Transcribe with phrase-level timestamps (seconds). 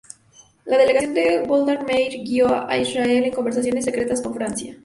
[0.65, 4.79] La delegación de Golda Meir guió a Israel en conversaciones secretas con Francia.